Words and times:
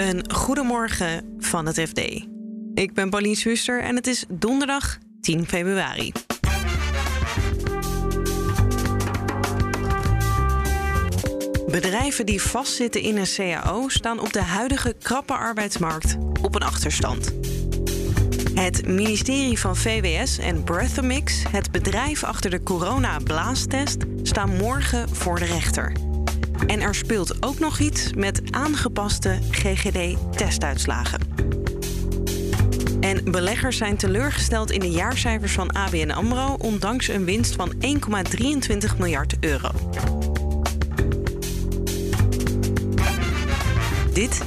Een 0.00 0.32
goedemorgen 0.32 1.36
van 1.38 1.66
het 1.66 1.80
FD. 1.80 1.98
Ik 2.74 2.94
ben 2.94 3.10
Pauline 3.10 3.34
Schuster 3.34 3.82
en 3.82 3.96
het 3.96 4.06
is 4.06 4.24
donderdag 4.28 4.98
10 5.20 5.46
februari. 5.46 6.12
Bedrijven 11.66 12.26
die 12.26 12.42
vastzitten 12.42 13.00
in 13.00 13.16
een 13.16 13.26
CAO 13.34 13.88
staan 13.88 14.20
op 14.20 14.32
de 14.32 14.42
huidige 14.42 14.94
krappe 15.02 15.32
arbeidsmarkt 15.32 16.16
op 16.42 16.54
een 16.54 16.62
achterstand. 16.62 17.32
Het 18.54 18.86
ministerie 18.86 19.58
van 19.58 19.76
VWS 19.76 20.38
en 20.38 20.64
Breathomix, 20.64 21.42
het 21.50 21.70
bedrijf 21.70 22.24
achter 22.24 22.50
de 22.50 22.62
corona-blaastest, 22.62 23.96
staan 24.22 24.56
morgen 24.56 25.08
voor 25.08 25.38
de 25.38 25.44
rechter. 25.44 25.92
En 26.66 26.80
er 26.80 26.94
speelt 26.94 27.42
ook 27.42 27.58
nog 27.58 27.78
iets 27.78 28.12
met 28.12 28.42
aangepaste 28.50 29.38
GGD-testuitslagen. 29.50 31.20
En 33.00 33.24
beleggers 33.24 33.76
zijn 33.76 33.96
teleurgesteld 33.96 34.70
in 34.70 34.80
de 34.80 34.90
jaarcijfers 34.90 35.52
van 35.52 35.72
ABN 35.72 36.10
AMRO... 36.10 36.54
ondanks 36.58 37.08
een 37.08 37.24
winst 37.24 37.54
van 37.54 37.72
1,23 37.74 38.96
miljard 38.98 39.36
euro. 39.40 39.68
Dit 44.12 44.42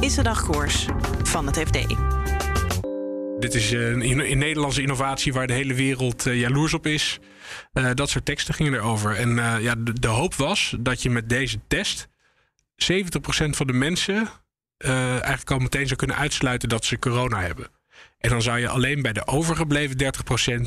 is 0.00 0.14
de 0.14 0.22
dagkoers 0.22 0.86
van 1.22 1.46
het 1.46 1.58
FD. 1.58 2.15
Dit 3.38 3.54
is 3.54 3.70
een, 3.70 4.30
een 4.30 4.38
Nederlandse 4.38 4.80
innovatie 4.80 5.32
waar 5.32 5.46
de 5.46 5.52
hele 5.52 5.74
wereld 5.74 6.26
uh, 6.26 6.40
jaloers 6.40 6.74
op 6.74 6.86
is. 6.86 7.18
Uh, 7.74 7.90
dat 7.94 8.10
soort 8.10 8.24
teksten 8.24 8.54
gingen 8.54 8.74
erover. 8.74 9.16
En 9.16 9.28
uh, 9.28 9.56
ja, 9.60 9.74
de, 9.74 9.92
de, 9.92 10.08
hoop 10.08 10.34
was 10.34 10.76
dat 10.80 11.02
je 11.02 11.10
met 11.10 11.28
deze 11.28 11.58
test 11.66 12.08
70% 12.08 12.08
van 13.28 13.66
de 13.66 13.72
mensen 13.72 14.28
eigenlijk 14.78 15.50
al 15.50 15.58
meteen 15.58 15.86
zou 15.86 15.96
kunnen 15.98 16.16
uitsluiten 16.16 16.68
dat 16.68 16.84
ze 16.84 16.98
corona 16.98 17.40
hebben. 17.40 17.66
En 18.18 18.30
dan 18.30 18.42
zou 18.42 18.58
je 18.58 18.68
alleen 18.68 19.02
bij 19.02 19.12
de 19.12 19.26
overgebleven 19.26 19.96
30% 19.98 20.06
uh, 20.52 20.66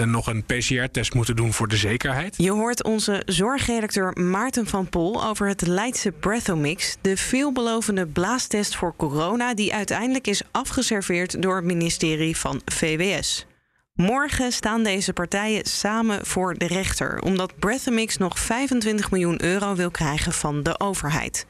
nog 0.00 0.26
een 0.26 0.44
PCR-test 0.44 1.14
moeten 1.14 1.36
doen 1.36 1.52
voor 1.52 1.68
de 1.68 1.76
zekerheid. 1.76 2.34
Je 2.36 2.50
hoort 2.50 2.84
onze 2.84 3.22
zorgredacteur 3.26 4.12
Maarten 4.20 4.66
van 4.66 4.88
Pol 4.88 5.24
over 5.24 5.48
het 5.48 5.66
Leidse 5.66 6.12
Breathomix, 6.12 6.96
de 7.00 7.16
veelbelovende 7.16 8.06
blaastest 8.06 8.76
voor 8.76 8.96
corona, 8.96 9.54
die 9.54 9.74
uiteindelijk 9.74 10.26
is 10.26 10.42
afgeserveerd 10.50 11.42
door 11.42 11.56
het 11.56 11.64
ministerie 11.64 12.36
van 12.36 12.60
VWS. 12.64 13.46
Morgen 13.94 14.52
staan 14.52 14.82
deze 14.82 15.12
partijen 15.12 15.64
samen 15.64 16.26
voor 16.26 16.54
de 16.58 16.66
rechter, 16.66 17.20
omdat 17.20 17.58
Breathomix 17.58 18.16
nog 18.16 18.38
25 18.38 19.10
miljoen 19.10 19.42
euro 19.44 19.74
wil 19.74 19.90
krijgen 19.90 20.32
van 20.32 20.62
de 20.62 20.80
overheid. 20.80 21.46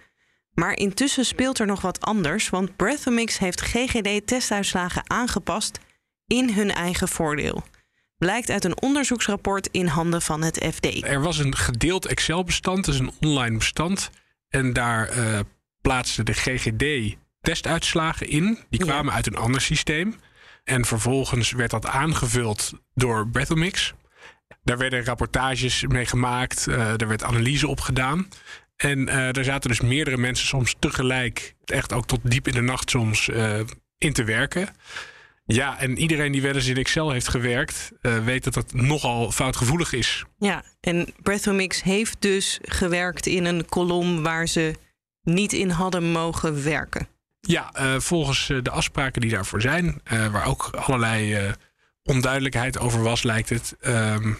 Maar 0.54 0.72
intussen 0.72 1.24
speelt 1.24 1.58
er 1.58 1.66
nog 1.66 1.80
wat 1.80 2.00
anders, 2.00 2.50
want 2.50 2.76
Breathomix 2.76 3.38
heeft 3.38 3.60
GGD-testuitslagen 3.60 5.10
aangepast 5.10 5.78
in 6.26 6.52
hun 6.52 6.70
eigen 6.70 7.08
voordeel 7.08 7.62
blijkt 8.22 8.50
uit 8.50 8.64
een 8.64 8.82
onderzoeksrapport 8.82 9.68
in 9.70 9.86
handen 9.86 10.22
van 10.22 10.42
het 10.42 10.66
FD. 10.74 11.04
Er 11.04 11.22
was 11.22 11.38
een 11.38 11.56
gedeeld 11.56 12.06
Excel-bestand, 12.06 12.84
dus 12.84 12.98
een 12.98 13.12
online 13.20 13.58
bestand. 13.58 14.10
En 14.48 14.72
daar 14.72 15.18
uh, 15.18 15.38
plaatste 15.80 16.22
de 16.22 16.32
GGD 16.32 17.16
testuitslagen 17.40 18.28
in. 18.28 18.58
Die 18.70 18.80
kwamen 18.80 19.06
ja. 19.06 19.12
uit 19.12 19.26
een 19.26 19.36
ander 19.36 19.60
systeem. 19.60 20.14
En 20.64 20.84
vervolgens 20.84 21.52
werd 21.52 21.70
dat 21.70 21.86
aangevuld 21.86 22.72
door 22.94 23.28
Breathomix. 23.28 23.94
Daar 24.62 24.78
werden 24.78 25.04
rapportages 25.04 25.84
mee 25.86 26.06
gemaakt. 26.06 26.66
Uh, 26.68 27.00
er 27.00 27.08
werd 27.08 27.24
analyse 27.24 27.68
op 27.68 27.80
gedaan. 27.80 28.28
En 28.76 28.98
uh, 28.98 29.14
daar 29.14 29.44
zaten 29.44 29.70
dus 29.70 29.80
meerdere 29.80 30.16
mensen 30.16 30.46
soms 30.46 30.76
tegelijk, 30.78 31.54
echt 31.64 31.92
ook 31.92 32.06
tot 32.06 32.20
diep 32.22 32.48
in 32.48 32.54
de 32.54 32.60
nacht 32.60 32.90
soms, 32.90 33.28
in 33.98 34.12
te 34.12 34.24
werken. 34.24 34.68
Ja, 35.54 35.78
en 35.78 35.98
iedereen 35.98 36.32
die 36.32 36.42
wel 36.42 36.54
eens 36.54 36.66
in 36.66 36.76
Excel 36.76 37.10
heeft 37.10 37.28
gewerkt, 37.28 37.92
uh, 38.02 38.24
weet 38.24 38.44
dat 38.44 38.54
dat 38.54 38.72
nogal 38.72 39.30
foutgevoelig 39.30 39.92
is. 39.92 40.24
Ja, 40.38 40.64
en 40.80 41.14
Breathomix 41.22 41.82
heeft 41.82 42.16
dus 42.18 42.58
gewerkt 42.62 43.26
in 43.26 43.44
een 43.44 43.68
kolom 43.68 44.22
waar 44.22 44.48
ze 44.48 44.74
niet 45.22 45.52
in 45.52 45.70
hadden 45.70 46.12
mogen 46.12 46.64
werken. 46.64 47.08
Ja, 47.40 47.72
uh, 47.76 48.00
volgens 48.00 48.46
de 48.46 48.70
afspraken 48.70 49.20
die 49.20 49.30
daarvoor 49.30 49.60
zijn, 49.60 50.00
uh, 50.12 50.26
waar 50.26 50.46
ook 50.46 50.70
allerlei 50.74 51.54
onduidelijkheid 52.02 52.78
over 52.78 53.02
was, 53.02 53.22
lijkt 53.22 53.48
het, 53.48 53.76
ehm, 53.80 54.32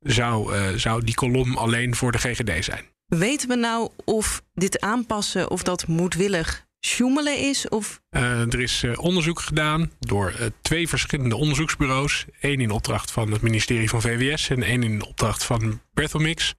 zou, 0.00 0.54
zou 0.78 1.04
die 1.04 1.14
kolom 1.14 1.56
alleen 1.56 1.94
voor 1.94 2.12
de 2.12 2.18
GGD 2.18 2.64
zijn. 2.64 2.84
Weten 3.06 3.48
we 3.48 3.56
nou 3.56 3.90
of 4.04 4.42
dit 4.54 4.80
aanpassen, 4.80 5.50
of 5.50 5.62
dat 5.62 5.86
moedwillig 5.86 6.65
sjoemelen 6.86 7.38
is? 7.38 7.68
Of? 7.68 8.00
Uh, 8.10 8.40
er 8.40 8.60
is 8.60 8.82
uh, 8.82 8.98
onderzoek 8.98 9.40
gedaan 9.40 9.92
door 9.98 10.34
uh, 10.40 10.46
twee 10.62 10.88
verschillende 10.88 11.36
onderzoeksbureaus. 11.36 12.24
Eén 12.40 12.60
in 12.60 12.70
opdracht 12.70 13.10
van 13.10 13.32
het 13.32 13.42
ministerie 13.42 13.88
van 13.88 14.00
VWS 14.00 14.50
en 14.50 14.62
één 14.62 14.82
in 14.82 15.04
opdracht 15.04 15.44
van 15.44 15.80
Breathomix. 15.94 16.54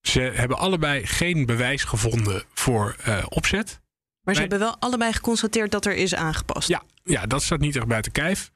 Ze 0.00 0.20
hebben 0.20 0.58
allebei 0.58 1.06
geen 1.06 1.46
bewijs 1.46 1.84
gevonden 1.84 2.44
voor 2.54 2.96
opzet. 3.28 3.80
Maar 4.22 4.34
ze 4.34 4.40
hebben 4.40 4.58
wel 4.58 4.76
allebei 4.78 5.12
geconstateerd 5.12 5.70
dat 5.70 5.86
er 5.86 5.94
is 5.94 6.14
aangepast. 6.14 6.68
Ja, 6.68 6.82
ja, 7.04 7.26
dat 7.26 7.42
staat 7.42 7.60
niet 7.60 7.76
echt 7.76 7.86
buiten 7.86 8.12
kijf. 8.12 8.50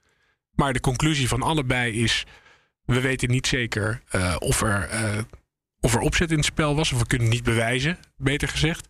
Maar 0.54 0.72
de 0.72 0.80
conclusie 0.80 1.28
van 1.28 1.42
allebei 1.42 2.02
is: 2.02 2.24
we 2.84 3.00
weten 3.00 3.30
niet 3.30 3.46
zeker 3.46 4.02
of, 4.38 4.62
er, 4.62 4.88
of 5.80 5.94
er 5.94 6.00
opzet 6.00 6.30
in 6.30 6.36
het 6.36 6.46
spel 6.46 6.76
was. 6.76 6.92
Of 6.92 6.98
we 6.98 7.06
kunnen 7.06 7.28
niet 7.28 7.42
bewijzen, 7.42 7.98
beter 8.16 8.48
gezegd. 8.48 8.88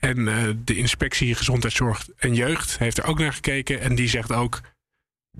En 0.00 0.18
uh, 0.18 0.50
de 0.64 0.76
inspectie 0.76 1.34
Gezondheidszorg 1.34 2.08
en 2.16 2.34
Jeugd 2.34 2.78
heeft 2.78 2.98
er 2.98 3.04
ook 3.04 3.18
naar 3.18 3.32
gekeken. 3.32 3.80
En 3.80 3.94
die 3.94 4.08
zegt 4.08 4.32
ook. 4.32 4.60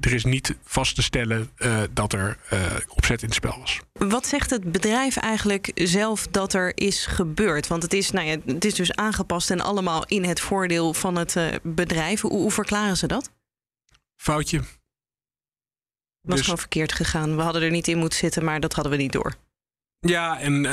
Er 0.01 0.13
is 0.13 0.25
niet 0.25 0.57
vast 0.63 0.95
te 0.95 1.03
stellen 1.03 1.51
uh, 1.57 1.83
dat 1.91 2.13
er 2.13 2.39
uh, 2.53 2.77
opzet 2.89 3.23
in 3.23 3.27
het 3.27 3.37
spel 3.37 3.59
was. 3.59 3.81
Wat 3.93 4.27
zegt 4.27 4.51
het 4.51 4.73
bedrijf 4.73 5.17
eigenlijk 5.17 5.71
zelf 5.75 6.27
dat 6.27 6.53
er 6.53 6.73
is 6.77 7.07
gebeurd? 7.07 7.67
Want 7.67 7.83
het 7.83 7.93
is, 7.93 8.11
nou 8.11 8.27
ja, 8.27 8.37
het 8.47 8.65
is 8.65 8.75
dus 8.75 8.95
aangepast 8.95 9.51
en 9.51 9.61
allemaal 9.61 10.07
in 10.07 10.25
het 10.25 10.41
voordeel 10.41 10.95
van 10.95 11.17
het 11.17 11.61
bedrijf. 11.63 12.21
Hoe, 12.21 12.31
hoe, 12.31 12.51
verklaren 12.51 12.97
ze 12.97 13.07
dat? 13.07 13.31
Foutje. 14.17 14.59
Was 16.21 16.35
dus... 16.35 16.45
gewoon 16.45 16.59
verkeerd 16.59 16.93
gegaan. 16.93 17.37
We 17.37 17.43
hadden 17.43 17.63
er 17.63 17.71
niet 17.71 17.89
in 17.89 17.99
moeten 17.99 18.19
zitten, 18.19 18.45
maar 18.45 18.61
dat 18.61 18.73
hadden 18.73 18.93
we 18.93 18.99
niet 18.99 19.13
door. 19.13 19.35
Ja, 20.01 20.39
en 20.39 20.55
uh, 20.55 20.71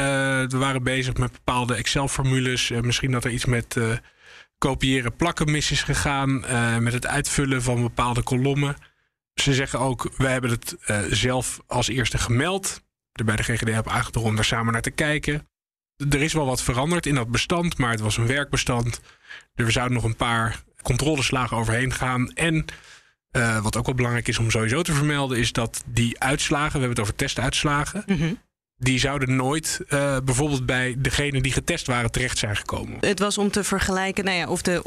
we 0.48 0.58
waren 0.58 0.84
bezig 0.84 1.18
met 1.18 1.32
bepaalde 1.32 1.76
Excel-formules. 1.76 2.70
Uh, 2.70 2.80
misschien 2.80 3.12
dat 3.12 3.24
er 3.24 3.32
iets 3.32 3.46
met 3.46 3.76
uh, 3.76 3.98
kopiëren 4.58 5.16
plakken 5.16 5.52
mis 5.52 5.72
is 5.72 5.84
gegaan. 5.84 6.40
met 6.84 6.94
het 6.94 7.08
uitvullen 7.08 7.62
van 7.62 7.82
bepaalde 7.82 8.24
kolommen. 8.24 8.76
Ze 9.34 9.54
zeggen 9.54 9.80
ook, 9.80 10.12
wij 10.18 10.32
hebben 10.32 10.50
het 10.50 10.76
zelf 11.10 11.62
als 11.68 11.88
eerste 11.88 12.18
gemeld. 12.18 12.84
Bij 13.26 13.36
de 13.36 13.44
GGD 13.44 13.70
hebben 13.70 13.92
aangedrongen 13.94 14.30
om 14.30 14.36
daar 14.36 14.46
samen 14.46 14.74
naar 14.74 14.82
te 14.82 14.92
kijken. 14.92 15.48
Er 16.10 16.22
is 16.22 16.34
wel 16.34 16.46
wat 16.46 16.64
veranderd 16.64 17.06
in 17.06 17.16
dat 17.16 17.32
bestand, 17.32 17.78
maar 17.78 17.92
het 17.92 18.00
was 18.00 18.18
een 18.18 18.28
werkbestand. 18.28 19.02
Er 19.56 19.72
zouden 19.72 19.96
nog 19.96 20.04
een 20.04 20.16
paar 20.16 20.64
controleslagen 20.82 21.58
overheen 21.58 21.94
gaan. 21.94 22.34
En 22.34 22.66
wat 23.62 23.78
ook 23.78 23.86
wel 23.86 23.96
belangrijk 23.96 24.28
is 24.28 24.40
om 24.40 24.52
sowieso 24.52 24.82
te 24.82 24.94
vermelden, 24.94 25.38
is 25.38 25.52
dat 25.52 25.84
die 25.86 26.20
uitslagen, 26.20 26.72
we 26.72 26.80
hebben 26.80 26.90
het 26.90 27.00
over 27.00 27.16
testuitslagen. 27.16 28.04
Mm 28.06 28.46
die 28.78 29.00
zouden 29.00 29.36
nooit 29.36 29.80
uh, 29.90 30.18
bijvoorbeeld 30.24 30.66
bij 30.66 30.96
degene 30.98 31.42
die 31.42 31.52
getest 31.52 31.88
waren 31.88 32.12
terecht 32.12 32.38
zijn 32.38 32.56
gekomen. 32.56 32.98
Het 33.00 33.20
was 33.20 33.38
om 33.38 33.52
te 33.52 33.64
vergelijken 33.64 34.26
nou 34.26 34.38
ja, 34.38 34.48
of, 34.48 34.62
de, 34.62 34.84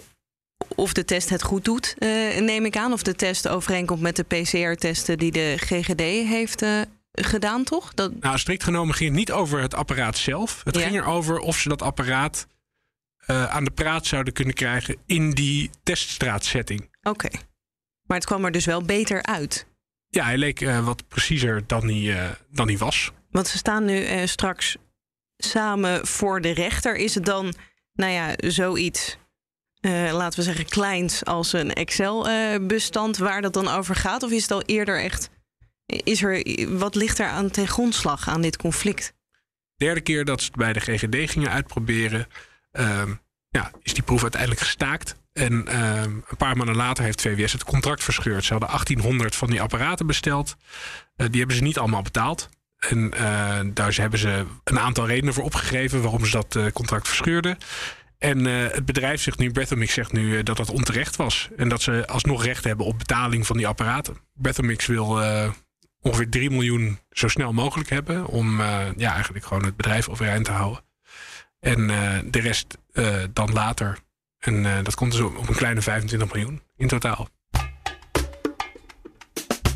of 0.74 0.92
de 0.92 1.04
test 1.04 1.28
het 1.28 1.42
goed 1.42 1.64
doet, 1.64 1.96
uh, 1.98 2.38
neem 2.38 2.64
ik 2.64 2.76
aan. 2.76 2.92
Of 2.92 3.02
de 3.02 3.14
test 3.14 3.48
overeenkomt 3.48 4.00
met 4.00 4.16
de 4.16 4.22
PCR-testen 4.22 5.18
die 5.18 5.32
de 5.32 5.54
GGD 5.56 6.00
heeft 6.00 6.62
uh, 6.62 6.80
gedaan, 7.12 7.64
toch? 7.64 7.94
Dat... 7.94 8.20
Nou, 8.20 8.38
strikt 8.38 8.64
genomen 8.64 8.94
ging 8.94 9.10
het 9.10 9.18
niet 9.18 9.32
over 9.32 9.60
het 9.60 9.74
apparaat 9.74 10.18
zelf. 10.18 10.60
Het 10.64 10.76
ja. 10.76 10.82
ging 10.82 10.94
erover 10.94 11.38
of 11.38 11.58
ze 11.58 11.68
dat 11.68 11.82
apparaat 11.82 12.46
aan 13.26 13.64
de 13.64 13.70
praat 13.70 14.06
zouden 14.06 14.32
kunnen 14.32 14.54
krijgen 14.54 14.96
in 15.06 15.30
die 15.30 15.70
teststraatsetting. 15.82 16.81
Oké. 16.81 17.08
Okay. 17.26 17.40
Maar 18.06 18.16
het 18.16 18.26
kwam 18.26 18.44
er 18.44 18.52
dus 18.52 18.64
wel 18.64 18.82
beter 18.82 19.22
uit. 19.22 19.66
Ja, 20.08 20.25
hij 20.25 20.38
leek 20.38 20.60
wat 20.82 21.08
preciezer 21.08 21.62
dan 21.66 21.88
hij, 21.88 22.36
dan 22.50 22.66
hij 22.66 22.78
was. 22.78 23.12
Want 23.31 23.49
ze 23.49 23.56
staan 23.56 23.85
nu 23.85 24.05
eh, 24.05 24.27
straks 24.27 24.77
samen 25.37 26.06
voor 26.06 26.41
de 26.41 26.50
rechter. 26.50 26.97
Is 26.97 27.15
het 27.15 27.25
dan, 27.25 27.55
nou 27.93 28.12
ja, 28.12 28.35
zoiets, 28.37 29.17
uh, 29.81 30.12
laten 30.12 30.38
we 30.38 30.44
zeggen, 30.44 30.65
kleins 30.65 31.25
als 31.25 31.53
een 31.53 31.73
Excel-bestand 31.73 33.17
waar 33.17 33.43
dat 33.43 33.53
dan 33.53 33.69
over 33.69 33.94
gaat? 33.94 34.23
Of 34.23 34.31
is 34.31 34.43
het 34.43 34.50
al 34.50 34.62
eerder 34.62 35.03
echt, 35.03 35.31
is 35.87 36.23
er, 36.23 36.67
wat 36.79 36.94
ligt 36.94 37.19
er 37.19 37.29
aan 37.29 37.50
ten 37.50 37.69
grondslag 37.69 38.29
aan 38.29 38.41
dit 38.41 38.56
conflict? 38.56 39.15
Derde 39.77 40.00
keer 40.00 40.25
dat 40.25 40.41
ze 40.41 40.47
het 40.47 40.56
bij 40.56 40.73
de 40.73 40.81
GGD 40.81 41.31
gingen 41.31 41.50
uitproberen, 41.50 42.27
uh, 42.73 43.03
ja, 43.49 43.71
is 43.82 43.94
die 43.94 44.03
proef 44.03 44.23
uiteindelijk 44.23 44.61
gestaakt. 44.61 45.17
En 45.32 45.67
ehm, 45.67 46.11
een 46.29 46.37
paar 46.37 46.56
maanden 46.56 46.77
later 46.77 47.05
heeft 47.05 47.21
VWS 47.21 47.53
het 47.53 47.65
contract 47.65 48.05
verscheurd. 48.05 48.44
Ze 48.44 48.53
hadden 48.53 48.69
1800 48.69 49.37
van 49.37 49.50
die 49.50 49.62
apparaten 49.62 50.06
besteld. 50.06 50.56
Eh, 51.17 51.27
die 51.31 51.38
hebben 51.38 51.56
ze 51.56 51.62
niet 51.62 51.79
allemaal 51.79 52.03
betaald. 52.03 52.49
En 52.88 53.12
uh, 53.15 53.61
daar 53.75 53.94
hebben 53.94 54.19
ze 54.19 54.44
een 54.65 54.79
aantal 54.79 55.06
redenen 55.06 55.35
voor 55.35 55.44
opgegeven 55.44 56.03
waarom 56.03 56.25
ze 56.25 56.31
dat 56.31 56.55
uh, 56.55 56.67
contract 56.73 57.09
verscheurden. 57.09 57.59
En 58.19 58.44
het 58.44 58.85
bedrijf 58.85 59.23
zegt 59.23 59.38
nu, 59.38 59.50
Breathomix 59.50 59.94
zegt 59.94 60.12
nu 60.12 60.43
dat 60.43 60.56
dat 60.56 60.71
onterecht 60.71 61.17
was. 61.17 61.49
En 61.56 61.69
dat 61.69 61.82
ze 61.82 62.06
alsnog 62.06 62.44
recht 62.44 62.65
hebben 62.65 62.87
op 62.87 62.99
betaling 62.99 63.47
van 63.47 63.56
die 63.56 63.67
apparaten. 63.67 64.17
Breathomix 64.35 64.87
wil 64.87 65.06
ongeveer 66.00 66.29
3 66.29 66.50
miljoen 66.50 66.99
zo 67.11 67.29
snel 67.29 67.53
mogelijk 67.53 67.91
hebben. 67.91 68.27
Om 68.27 68.61
ja, 68.97 69.12
eigenlijk 69.12 69.44
gewoon 69.44 69.65
het 69.65 69.77
bedrijf 69.77 70.09
overeind 70.09 70.44
te 70.44 70.50
houden. 70.50 70.85
En 71.61 71.87
de 72.31 72.41
rest 72.41 72.79
dan 73.32 73.53
later. 73.53 73.99
En 74.38 74.85
dat 74.85 74.94
komt 74.94 75.12
dus 75.12 75.21
op 75.21 75.49
een 75.49 75.55
kleine 75.55 75.82
25 75.82 76.32
miljoen 76.32 76.62
in 76.77 76.88
totaal. 76.88 77.29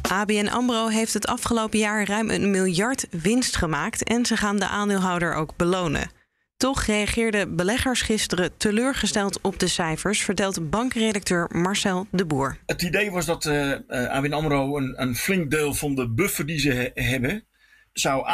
ABN 0.08 0.46
AMRO 0.46 0.88
heeft 0.88 1.14
het 1.14 1.26
afgelopen 1.26 1.78
jaar 1.78 2.06
ruim 2.06 2.30
een 2.30 2.50
miljard 2.50 3.06
winst 3.10 3.56
gemaakt 3.56 4.04
en 4.04 4.26
ze 4.26 4.36
gaan 4.36 4.58
de 4.58 4.68
aandeelhouder 4.68 5.34
ook 5.34 5.56
belonen. 5.56 6.10
Toch 6.56 6.82
reageerden 6.82 7.56
beleggers 7.56 8.02
gisteren 8.02 8.56
teleurgesteld 8.56 9.40
op 9.40 9.58
de 9.58 9.68
cijfers, 9.68 10.22
vertelt 10.22 10.70
bankredacteur 10.70 11.48
Marcel 11.52 12.06
de 12.10 12.24
Boer. 12.24 12.58
Het 12.66 12.82
idee 12.82 13.10
was 13.10 13.26
dat 13.26 13.46
eh, 13.46 13.72
eh, 13.72 14.10
ABN 14.10 14.32
AMRO 14.32 14.76
een, 14.76 15.02
een, 15.02 15.16
flink 15.16 15.50
deel 15.50 15.74
van 15.74 15.94
de 15.94 16.08
buffer 16.08 16.46
die 16.46 16.58
ze 16.58 16.90
hebben 16.94 17.44
zou 17.92 18.26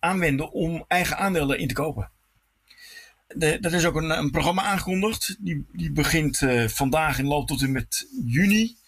aanwenden, 0.00 0.52
om 0.52 0.84
eigen 0.88 1.18
aandelen 1.18 1.58
in 1.58 1.68
te 1.68 1.74
kopen. 1.74 2.10
De, 3.26 3.58
dat 3.60 3.72
is 3.72 3.84
ook 3.86 3.96
een, 3.96 4.10
een, 4.10 4.30
programma 4.30 4.62
aangekondigd. 4.62 5.36
Die, 5.40 5.66
die 5.72 5.92
begint 5.92 6.40
uh, 6.40 6.68
vandaag 6.68 7.18
en 7.18 7.26
loopt 7.26 7.48
tot 7.48 7.62
en 7.62 7.72
met 7.72 8.08
juni. 8.24 8.78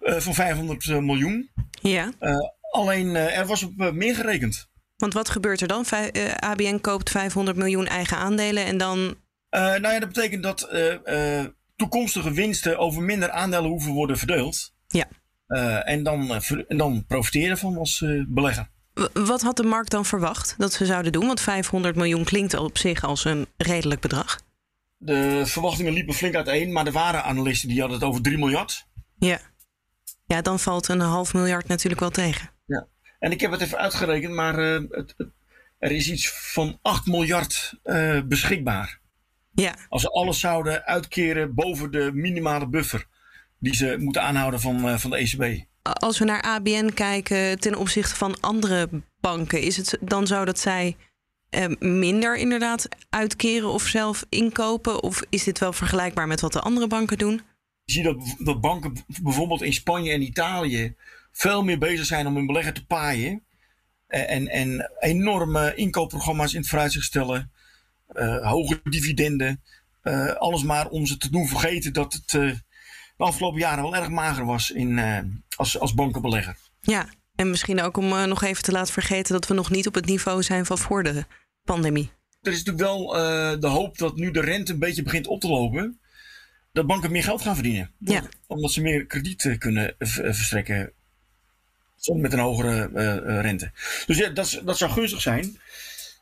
Uh, 0.00 0.16
van 0.16 0.34
500 0.34 1.00
miljoen. 1.00 1.50
Ja. 1.82 2.10
Uh, 2.20 2.34
alleen 2.70 3.14
er 3.14 3.46
was 3.46 3.62
op 3.62 3.92
meer 3.92 4.14
gerekend. 4.14 4.68
Want 4.96 5.12
wat 5.12 5.28
gebeurt 5.28 5.60
er 5.60 5.68
dan? 5.68 5.84
ABN 6.36 6.78
koopt 6.80 7.10
500 7.10 7.56
miljoen 7.56 7.86
eigen 7.86 8.16
aandelen 8.16 8.64
en 8.64 8.78
dan. 8.78 9.16
nou 9.50 9.88
ja, 9.88 9.98
dat 9.98 10.12
betekent 10.12 10.42
dat 10.42 10.68
toekomstige 11.76 12.32
winsten 12.32 12.78
over 12.78 13.02
minder 13.02 13.30
aandelen 13.30 13.70
hoeven 13.70 13.92
worden 13.92 14.18
verdeeld. 14.18 14.72
Ja. 14.88 15.08
en, 15.84 16.02
dan, 16.02 16.42
en 16.68 16.76
dan 16.76 17.04
profiteren 17.06 17.58
van 17.58 17.76
als 17.76 18.04
belegger. 18.28 18.68
Wat 19.12 19.42
had 19.42 19.56
de 19.56 19.62
markt 19.62 19.90
dan 19.90 20.04
verwacht 20.04 20.54
dat 20.58 20.72
ze 20.72 20.86
zouden 20.86 21.12
doen? 21.12 21.26
Want 21.26 21.40
500 21.40 21.96
miljoen 21.96 22.24
klinkt 22.24 22.54
op 22.54 22.78
zich 22.78 23.04
als 23.04 23.24
een 23.24 23.46
redelijk 23.56 24.00
bedrag. 24.00 24.40
De 24.96 25.42
verwachtingen 25.46 25.92
liepen 25.92 26.14
flink 26.14 26.34
uiteen, 26.34 26.72
maar 26.72 26.86
er 26.86 26.92
waren 26.92 27.24
analisten 27.24 27.68
die 27.68 27.80
hadden 27.80 27.98
het 27.98 28.08
over 28.08 28.22
3 28.22 28.38
miljard. 28.38 28.86
Ja. 29.18 29.40
Ja, 30.30 30.42
dan 30.42 30.58
valt 30.58 30.88
een 30.88 31.00
half 31.00 31.34
miljard 31.34 31.68
natuurlijk 31.68 32.00
wel 32.00 32.10
tegen. 32.10 32.50
Ja. 32.66 32.86
En 33.18 33.32
ik 33.32 33.40
heb 33.40 33.50
het 33.50 33.60
even 33.60 33.78
uitgerekend, 33.78 34.34
maar 34.34 34.58
uh, 34.58 34.90
het, 34.90 35.14
er 35.78 35.90
is 35.90 36.10
iets 36.10 36.30
van 36.32 36.78
8 36.82 37.06
miljard 37.06 37.74
uh, 37.84 38.20
beschikbaar. 38.22 39.00
Ja. 39.52 39.74
Als 39.88 40.02
ze 40.02 40.10
alles 40.10 40.40
zouden 40.40 40.84
uitkeren 40.84 41.54
boven 41.54 41.90
de 41.90 42.10
minimale 42.12 42.68
buffer 42.68 43.06
die 43.58 43.74
ze 43.74 43.96
moeten 43.98 44.22
aanhouden 44.22 44.60
van, 44.60 44.88
uh, 44.88 44.96
van 44.96 45.10
de 45.10 45.16
ECB 45.16 45.68
als 45.82 46.18
we 46.18 46.24
naar 46.24 46.42
ABN 46.42 46.90
kijken 46.94 47.60
ten 47.60 47.74
opzichte 47.74 48.16
van 48.16 48.40
andere 48.40 48.88
banken, 49.20 49.60
is 49.60 49.76
het 49.76 49.98
dan 50.00 50.26
zo 50.26 50.44
dat 50.44 50.58
zij 50.58 50.96
eh, 51.50 51.66
minder 51.78 52.36
inderdaad 52.36 52.88
uitkeren 53.10 53.68
of 53.68 53.82
zelf 53.82 54.24
inkopen? 54.28 55.02
Of 55.02 55.22
is 55.28 55.44
dit 55.44 55.58
wel 55.58 55.72
vergelijkbaar 55.72 56.26
met 56.26 56.40
wat 56.40 56.52
de 56.52 56.60
andere 56.60 56.86
banken 56.86 57.18
doen? 57.18 57.40
Je 57.90 57.96
ziet 57.96 58.04
dat, 58.04 58.34
dat 58.38 58.60
banken 58.60 58.96
bijvoorbeeld 59.22 59.62
in 59.62 59.72
Spanje 59.72 60.12
en 60.12 60.22
Italië 60.22 60.94
veel 61.32 61.64
meer 61.64 61.78
bezig 61.78 62.06
zijn 62.06 62.26
om 62.26 62.36
hun 62.36 62.46
belegger 62.46 62.72
te 62.72 62.86
paaien. 62.86 63.42
En, 64.06 64.48
en 64.48 64.90
enorme 64.98 65.74
inkoopprogramma's 65.74 66.52
in 66.52 66.60
het 66.60 66.68
vooruitzicht 66.68 67.04
stellen. 67.04 67.50
Uh, 68.12 68.50
hoge 68.50 68.80
dividenden. 68.84 69.62
Uh, 70.02 70.32
alles 70.32 70.62
maar 70.62 70.88
om 70.88 71.06
ze 71.06 71.16
te 71.16 71.30
doen 71.30 71.48
vergeten 71.48 71.92
dat 71.92 72.12
het 72.12 72.32
uh, 72.32 72.54
de 73.16 73.24
afgelopen 73.24 73.60
jaren 73.60 73.82
wel 73.82 73.96
erg 73.96 74.08
mager 74.08 74.44
was 74.44 74.70
in, 74.70 75.00
als, 75.56 75.78
als 75.78 75.94
bankenbelegger. 75.94 76.56
Ja, 76.80 77.08
en 77.34 77.50
misschien 77.50 77.80
ook 77.80 77.96
om 77.96 78.08
nog 78.28 78.42
even 78.42 78.62
te 78.62 78.72
laten 78.72 78.92
vergeten 78.92 79.32
dat 79.32 79.46
we 79.46 79.54
nog 79.54 79.70
niet 79.70 79.86
op 79.86 79.94
het 79.94 80.06
niveau 80.06 80.42
zijn 80.42 80.66
van 80.66 80.78
voor 80.78 81.02
de 81.02 81.24
pandemie. 81.64 82.10
Er 82.42 82.52
is 82.52 82.64
natuurlijk 82.64 82.84
wel 82.84 83.06
de 83.60 83.66
hoop 83.66 83.98
dat 83.98 84.16
nu 84.16 84.30
de 84.30 84.40
rente 84.40 84.72
een 84.72 84.78
beetje 84.78 85.02
begint 85.02 85.26
op 85.26 85.40
te 85.40 85.48
lopen, 85.48 85.99
dat 86.72 86.86
banken 86.86 87.12
meer 87.12 87.22
geld 87.22 87.42
gaan 87.42 87.54
verdienen. 87.54 87.90
Ja. 87.98 88.22
Omdat 88.46 88.72
ze 88.72 88.80
meer 88.80 89.06
krediet 89.06 89.56
kunnen 89.58 89.94
verstrekken 89.98 90.92
soms 91.96 92.20
met 92.20 92.32
een 92.32 92.38
hogere 92.38 92.90
rente. 93.40 93.70
Dus 94.06 94.18
ja, 94.18 94.28
dat, 94.28 94.60
dat 94.64 94.78
zou 94.78 94.90
gunstig 94.90 95.20
zijn. 95.20 95.60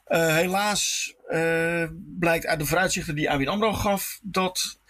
helaas 0.06 1.14
blijkt 2.18 2.46
uit 2.46 2.58
de 2.58 2.66
vooruitzichten 2.66 3.14
die 3.14 3.30
ABN 3.30 3.46
AMRO 3.48 3.72
gaf 3.72 4.18
dat 4.22 4.80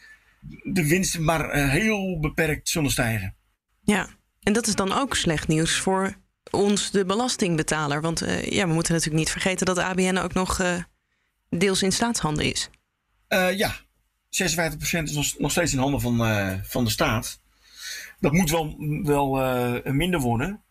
de 0.62 0.88
winsten 0.88 1.24
maar 1.24 1.68
heel 1.68 2.20
beperkt 2.20 2.68
zullen 2.68 2.90
stijgen. 2.90 3.34
Ja, 3.82 4.08
en 4.42 4.52
dat 4.52 4.66
is 4.66 4.74
dan 4.74 4.92
ook 4.92 5.14
slecht 5.14 5.48
nieuws 5.48 5.76
voor 5.80 6.14
ons, 6.50 6.90
de 6.90 7.04
belastingbetaler. 7.04 8.00
Want 8.00 8.18
ja, 8.44 8.66
we 8.66 8.72
moeten 8.72 8.92
natuurlijk 8.92 9.20
niet 9.24 9.30
vergeten 9.30 9.66
dat 9.66 9.78
ABN 9.78 10.16
ook 10.16 10.32
nog 10.32 10.60
deels 11.50 11.82
in 11.82 11.92
staatshanden 11.92 12.44
is. 12.44 12.70
ja, 13.56 13.74
56% 14.42 15.02
is 15.02 15.36
nog, 15.38 15.50
steeds 15.50 15.72
in 15.72 15.78
handen 15.78 16.00
van, 16.00 16.18
van 16.64 16.84
de 16.84 16.90
staat. 16.90 17.40
Dat 18.20 18.32
moet 18.32 18.50
wel, 18.50 18.76
wel 19.02 19.30
minder 19.84 20.20
worden. 20.20 20.62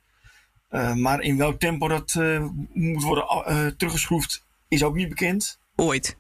maar 0.96 1.22
in 1.22 1.38
welk 1.38 1.60
tempo 1.60 1.88
dat 1.88 2.14
moet 2.74 3.04
worden 3.04 3.78
teruggeschroefd, 3.78 4.46
is 4.68 4.84
ook 4.84 4.96
niet 4.96 5.10
bekend. 5.10 5.60
Ooit. 5.76 6.18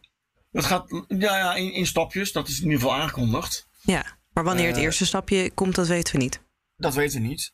Dat 0.51 0.65
gaat 0.65 1.03
ja, 1.07 1.37
ja, 1.37 1.55
in, 1.55 1.73
in 1.73 1.85
stapjes, 1.85 2.31
dat 2.31 2.47
is 2.47 2.57
in 2.57 2.63
ieder 2.63 2.79
geval 2.79 2.95
aangekondigd. 2.95 3.67
Ja, 3.81 4.05
maar 4.33 4.43
wanneer 4.43 4.67
het 4.67 4.77
eerste 4.77 5.05
stapje 5.05 5.51
komt, 5.51 5.75
dat 5.75 5.87
weten 5.87 6.15
we 6.15 6.21
niet. 6.21 6.41
Dat 6.77 6.95
weten 6.95 7.21
we 7.21 7.27
niet. 7.27 7.53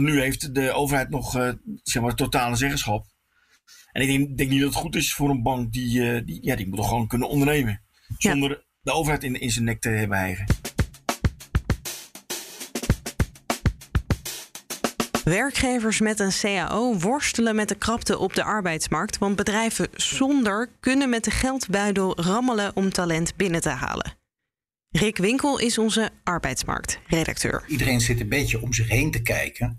Nu 0.00 0.20
heeft 0.20 0.54
de 0.54 0.72
overheid 0.72 1.10
nog 1.10 1.54
zeg 1.82 2.02
maar, 2.02 2.14
totale 2.14 2.56
zeggenschap. 2.56 3.06
En 3.92 4.02
ik 4.02 4.08
denk, 4.08 4.36
denk, 4.36 4.50
niet 4.50 4.60
dat 4.60 4.68
het 4.68 4.78
goed 4.78 4.96
is 4.96 5.14
voor 5.14 5.30
een 5.30 5.42
bank 5.42 5.72
die, 5.72 6.24
die, 6.24 6.38
ja, 6.42 6.56
die 6.56 6.68
moet 6.68 6.76
toch 6.76 6.88
gewoon 6.88 7.06
kunnen 7.06 7.28
ondernemen. 7.28 7.82
Zonder. 8.18 8.64
De 8.86 8.92
overheid 8.92 9.24
in, 9.24 9.40
in 9.40 9.50
zijn 9.50 9.64
nek 9.64 9.80
te 9.80 9.88
hebben 9.88 10.18
eigen. 10.18 10.46
Werkgevers 15.24 16.00
met 16.00 16.20
een 16.20 16.32
CAO 16.40 16.98
worstelen 16.98 17.54
met 17.54 17.68
de 17.68 17.74
krapte 17.74 18.18
op 18.18 18.34
de 18.34 18.44
arbeidsmarkt, 18.44 19.18
want 19.18 19.36
bedrijven 19.36 19.88
zonder 19.94 20.68
kunnen 20.80 21.08
met 21.08 21.24
de 21.24 21.30
geldbuidel 21.30 22.20
rammelen 22.20 22.76
om 22.76 22.90
talent 22.90 23.36
binnen 23.36 23.60
te 23.60 23.68
halen. 23.68 24.14
Rick 24.90 25.16
Winkel 25.16 25.58
is 25.58 25.78
onze 25.78 26.10
arbeidsmarktredacteur. 26.24 27.64
Iedereen 27.66 28.00
zit 28.00 28.20
een 28.20 28.28
beetje 28.28 28.62
om 28.62 28.72
zich 28.72 28.88
heen 28.88 29.10
te 29.10 29.22
kijken. 29.22 29.78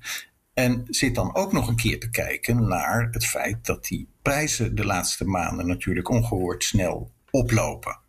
En 0.53 0.83
zit 0.87 1.15
dan 1.15 1.35
ook 1.35 1.51
nog 1.51 1.67
een 1.67 1.75
keer 1.75 1.99
te 1.99 2.09
kijken 2.09 2.67
naar 2.67 3.07
het 3.11 3.25
feit 3.25 3.65
dat 3.65 3.85
die 3.85 4.07
prijzen 4.21 4.75
de 4.75 4.85
laatste 4.85 5.25
maanden 5.25 5.67
natuurlijk 5.67 6.09
ongehoord 6.09 6.63
snel 6.63 7.11
oplopen. 7.31 8.05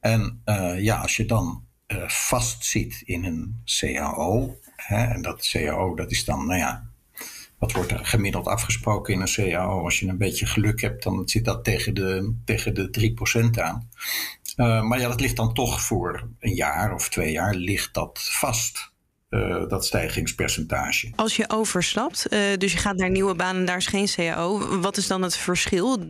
En 0.00 0.42
uh, 0.44 0.82
ja, 0.82 0.96
als 0.96 1.16
je 1.16 1.24
dan 1.24 1.64
uh, 1.86 2.08
vastzit 2.08 3.02
in 3.04 3.24
een 3.24 3.62
CAO, 3.64 4.56
hè, 4.76 5.04
en 5.04 5.22
dat 5.22 5.48
CAO 5.50 5.94
dat 5.94 6.10
is 6.10 6.24
dan, 6.24 6.46
nou 6.46 6.58
ja, 6.58 6.90
wat 7.58 7.72
wordt 7.72 7.90
er 7.90 8.06
gemiddeld 8.06 8.46
afgesproken 8.46 9.14
in 9.14 9.20
een 9.20 9.32
CAO? 9.34 9.84
Als 9.84 10.00
je 10.00 10.08
een 10.08 10.18
beetje 10.18 10.46
geluk 10.46 10.80
hebt, 10.80 11.02
dan 11.02 11.28
zit 11.28 11.44
dat 11.44 11.64
tegen 11.64 11.94
de, 11.94 12.34
tegen 12.44 12.74
de 12.74 13.12
3% 13.56 13.60
aan. 13.60 13.88
Uh, 14.56 14.82
maar 14.82 15.00
ja, 15.00 15.08
dat 15.08 15.20
ligt 15.20 15.36
dan 15.36 15.54
toch 15.54 15.82
voor 15.82 16.28
een 16.38 16.54
jaar 16.54 16.94
of 16.94 17.08
twee 17.08 17.32
jaar 17.32 17.54
ligt 17.54 17.94
dat 17.94 18.20
vast. 18.22 18.89
Uh, 19.30 19.68
dat 19.68 19.86
stijgingspercentage. 19.86 21.12
Als 21.14 21.36
je 21.36 21.50
overstapt, 21.50 22.26
uh, 22.30 22.40
dus 22.58 22.72
je 22.72 22.78
gaat 22.78 22.96
naar 22.96 23.10
nieuwe 23.10 23.34
banen, 23.34 23.64
daar 23.64 23.76
is 23.76 23.86
geen 23.86 24.08
CAO. 24.14 24.80
Wat 24.80 24.96
is 24.96 25.06
dan 25.06 25.22
het 25.22 25.36
verschil? 25.36 25.98
3% 25.98 26.04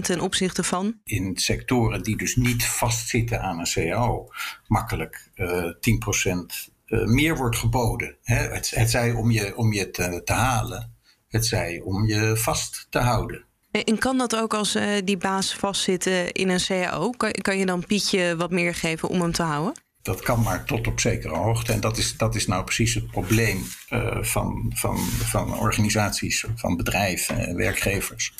ten 0.00 0.20
opzichte 0.20 0.62
van? 0.62 1.00
In 1.04 1.36
sectoren 1.36 2.02
die 2.02 2.16
dus 2.16 2.36
niet 2.36 2.64
vastzitten 2.64 3.42
aan 3.42 3.58
een 3.58 3.68
CAO, 3.72 4.28
makkelijk 4.66 5.30
uh, 5.34 5.64
10% 5.64 7.04
meer 7.04 7.36
wordt 7.36 7.56
geboden. 7.56 8.16
Hè? 8.22 8.36
Het, 8.36 8.70
het 8.70 8.90
zij 8.90 9.12
om 9.12 9.30
je, 9.30 9.56
om 9.56 9.72
je 9.72 9.90
te, 9.90 10.22
te 10.24 10.32
halen, 10.32 10.94
het 11.28 11.46
zij 11.46 11.80
om 11.84 12.06
je 12.06 12.36
vast 12.36 12.86
te 12.90 12.98
houden. 12.98 13.44
En 13.70 13.98
kan 13.98 14.18
dat 14.18 14.36
ook 14.36 14.54
als 14.54 14.76
uh, 14.76 14.84
die 15.04 15.16
baas 15.16 15.54
vastzit 15.54 16.06
in 16.32 16.48
een 16.48 16.64
CAO? 16.66 17.10
Kan, 17.10 17.30
kan 17.30 17.58
je 17.58 17.66
dan 17.66 17.86
Pietje 17.86 18.36
wat 18.36 18.50
meer 18.50 18.74
geven 18.74 19.08
om 19.08 19.20
hem 19.20 19.32
te 19.32 19.42
houden? 19.42 19.86
Dat 20.08 20.20
kan 20.20 20.42
maar 20.42 20.64
tot 20.64 20.86
op 20.86 21.00
zekere 21.00 21.34
hoogte. 21.34 21.72
En 21.72 21.80
dat 21.80 21.98
is, 21.98 22.16
dat 22.16 22.34
is 22.34 22.46
nou 22.46 22.64
precies 22.64 22.94
het 22.94 23.10
probleem 23.10 23.62
uh, 23.92 24.22
van, 24.22 24.72
van, 24.74 24.98
van 25.06 25.58
organisaties, 25.58 26.44
van 26.54 26.76
bedrijven 26.76 27.46
en 27.46 27.56
werkgevers. 27.56 28.34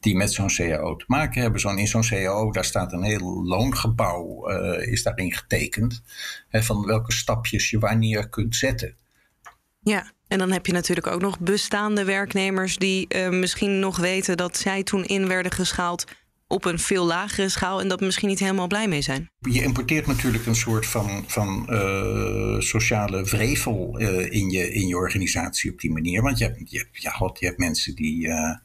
Die 0.00 0.16
met 0.16 0.32
zo'n 0.32 0.48
CAO 0.48 0.96
te 0.96 1.04
maken 1.06 1.42
hebben. 1.42 1.60
Zo'n, 1.60 1.78
in 1.78 1.86
zo'n 1.86 2.02
CAO, 2.02 2.52
daar 2.52 2.64
staat 2.64 2.92
een 2.92 3.02
heel 3.02 3.44
loongebouw, 3.44 4.50
uh, 4.50 4.92
is 4.92 5.02
daarin 5.02 5.32
getekend. 5.34 6.02
Hè, 6.48 6.62
van 6.62 6.86
welke 6.86 7.12
stapjes 7.12 7.70
je 7.70 7.78
wanneer 7.78 8.28
kunt 8.28 8.56
zetten. 8.56 8.96
Ja, 9.80 10.12
en 10.28 10.38
dan 10.38 10.50
heb 10.50 10.66
je 10.66 10.72
natuurlijk 10.72 11.06
ook 11.06 11.20
nog 11.20 11.38
bestaande 11.38 12.04
werknemers 12.04 12.76
die 12.76 13.06
uh, 13.08 13.28
misschien 13.28 13.78
nog 13.78 13.96
weten 13.96 14.36
dat 14.36 14.56
zij 14.56 14.82
toen 14.82 15.04
in 15.04 15.28
werden 15.28 15.52
geschaald 15.52 16.04
op 16.48 16.64
een 16.64 16.78
veel 16.78 17.04
lagere 17.04 17.48
schaal 17.48 17.80
en 17.80 17.88
dat 17.88 18.00
misschien 18.00 18.28
niet 18.28 18.38
helemaal 18.38 18.66
blij 18.66 18.88
mee 18.88 19.02
zijn. 19.02 19.30
Je 19.38 19.62
importeert 19.62 20.06
natuurlijk 20.06 20.46
een 20.46 20.54
soort 20.54 20.86
van, 20.86 21.24
van 21.26 21.66
uh, 21.70 22.60
sociale 22.60 23.26
vrevel 23.26 24.00
uh, 24.00 24.32
in, 24.32 24.50
je, 24.50 24.72
in 24.72 24.86
je 24.86 24.96
organisatie 24.96 25.72
op 25.72 25.80
die 25.80 25.92
manier. 25.92 26.22
Want 26.22 26.38
je 26.38 26.44
hebt, 26.44 26.70
je 26.70 26.78
hebt, 26.78 27.02
ja, 27.02 27.10
God, 27.10 27.38
je 27.38 27.46
hebt 27.46 27.58
mensen 27.58 27.94
die. 27.94 28.26
Uh, 28.26 28.56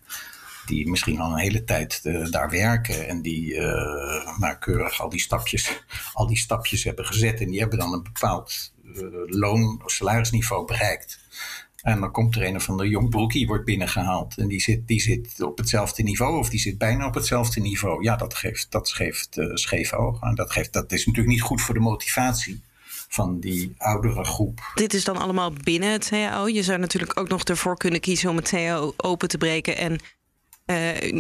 die 0.66 0.90
misschien 0.90 1.20
al 1.20 1.32
een 1.32 1.40
hele 1.40 1.64
tijd 1.64 2.00
daar 2.32 2.50
werken 2.50 3.08
en 3.08 3.22
die 3.22 3.60
nou, 4.38 4.56
keurig 4.60 5.02
al 5.02 5.10
die, 5.10 5.20
stapjes, 5.20 5.84
al 6.14 6.28
die 6.28 6.38
stapjes 6.38 6.84
hebben 6.84 7.06
gezet. 7.06 7.40
En 7.40 7.50
die 7.50 7.60
hebben 7.60 7.80
dan 7.80 7.94
een 7.94 8.04
bepaald 8.04 8.74
loon- 9.26 9.82
of 9.84 9.92
salarisniveau 9.92 10.66
bereikt. 10.66 11.20
En 11.82 12.00
dan 12.00 12.12
komt 12.12 12.36
er 12.36 12.44
een 12.44 12.62
van 12.62 12.78
de 12.78 12.88
jong 12.88 13.10
broekie 13.10 13.48
wordt 13.48 13.66
binnengehaald. 13.66 14.38
En 14.38 14.48
die 14.48 14.62
zit, 14.62 14.88
die 14.88 15.02
zit 15.02 15.42
op 15.42 15.58
hetzelfde 15.58 16.04
niveau, 16.04 16.38
of 16.38 16.50
die 16.50 16.60
zit 16.60 16.78
bijna 16.78 17.08
op 17.08 17.14
hetzelfde 17.14 17.62
niveau. 17.62 18.04
Ja, 18.04 18.16
dat 18.16 18.34
geeft, 18.34 18.72
dat 18.72 18.90
geeft 18.90 19.38
uh, 19.38 19.56
scheef 19.56 19.94
oog. 19.94 20.22
En 20.22 20.36
dat, 20.36 20.52
geeft, 20.52 20.74
dat 20.74 20.92
is 20.92 21.06
natuurlijk 21.06 21.34
niet 21.34 21.42
goed 21.44 21.62
voor 21.62 21.74
de 21.74 21.80
motivatie 21.80 22.62
van 23.08 23.40
die 23.40 23.74
oudere 23.78 24.24
groep. 24.24 24.72
Dit 24.76 24.94
is 24.94 25.04
dan 25.04 25.18
allemaal 25.18 25.54
binnen 25.64 25.92
het 25.92 26.08
CAO. 26.08 26.48
Je 26.48 26.64
zou 26.64 26.80
natuurlijk 26.80 27.20
ook 27.20 27.30
nog 27.30 27.44
ervoor 27.44 27.78
kunnen 27.78 28.00
kiezen 28.00 28.30
om 28.30 28.36
het 28.36 28.50
CAO 28.50 28.94
open 28.98 29.28
te 29.28 29.38
breken 29.38 29.78
en 29.78 30.00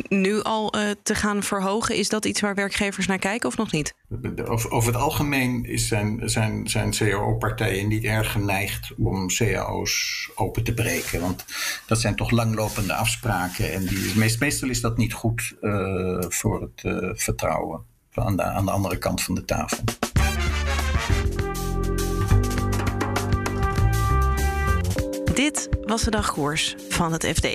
nu 0.07 0.41
al 0.41 0.75
uh, 0.75 0.89
te 1.03 1.15
gaan 1.15 1.43
verhogen. 1.43 1.95
Is 1.95 2.09
dat 2.09 2.25
iets 2.25 2.41
waar 2.41 2.55
werkgevers 2.55 3.07
naar 3.07 3.17
kijken 3.17 3.49
of 3.49 3.57
nog 3.57 3.71
niet? 3.71 3.93
Over, 4.45 4.85
het 4.85 4.95
algemeen 4.95 5.65
is 5.65 5.87
zijn, 5.87 6.29
zijn, 6.29 6.69
zijn 6.69 6.91
CAO-partijen 6.91 7.87
niet 7.87 8.03
erg 8.03 8.31
geneigd 8.31 8.91
om 8.97 9.27
CAO's 9.27 10.29
open 10.35 10.63
te 10.63 10.73
breken. 10.73 11.21
Want 11.21 11.45
dat 11.85 11.99
zijn 11.99 12.15
toch 12.15 12.31
langlopende 12.31 12.93
afspraken. 12.93 13.73
En 13.73 13.85
die, 13.85 14.11
meest, 14.15 14.39
meestal 14.39 14.69
is 14.69 14.81
dat 14.81 14.97
niet 14.97 15.13
goed 15.13 15.55
uh, 15.61 16.21
voor 16.27 16.61
het 16.61 16.81
vertrouwen 17.21 17.81
aan 18.13 18.35
de, 18.35 18.43
aan 18.43 18.65
de 18.65 18.71
andere 18.71 18.97
kant 18.97 19.21
van 19.21 19.35
de 19.35 19.45
tafel. 19.45 19.83
Dit 25.33 25.69
was 25.85 26.03
de 26.03 26.11
dagkoers 26.11 26.75
van 26.89 27.11
het 27.11 27.25
FD. 27.25 27.47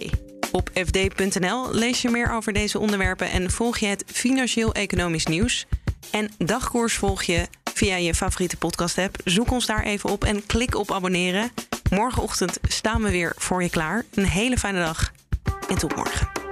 Op 0.56 0.70
fd.nl 0.74 1.72
lees 1.72 2.02
je 2.02 2.10
meer 2.10 2.32
over 2.32 2.52
deze 2.52 2.78
onderwerpen 2.78 3.30
en 3.30 3.50
volg 3.50 3.78
je 3.78 3.86
het 3.86 4.04
financieel-economisch 4.06 5.26
nieuws. 5.26 5.66
En 6.10 6.30
dagkoers 6.38 6.94
volg 6.94 7.22
je 7.22 7.46
via 7.74 7.96
je 7.96 8.14
favoriete 8.14 8.56
podcast-app. 8.56 9.16
Zoek 9.24 9.50
ons 9.50 9.66
daar 9.66 9.82
even 9.82 10.10
op 10.10 10.24
en 10.24 10.46
klik 10.46 10.74
op 10.74 10.92
abonneren. 10.92 11.50
Morgenochtend 11.90 12.58
staan 12.68 13.02
we 13.02 13.10
weer 13.10 13.32
voor 13.36 13.62
je 13.62 13.70
klaar. 13.70 14.04
Een 14.14 14.26
hele 14.26 14.58
fijne 14.58 14.78
dag 14.78 15.12
en 15.68 15.78
tot 15.78 15.96
morgen. 15.96 16.45